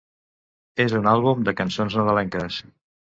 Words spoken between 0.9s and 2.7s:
un àlbum de cançons nadalenques.